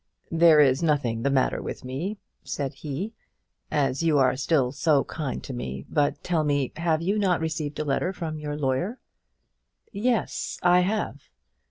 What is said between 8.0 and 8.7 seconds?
from your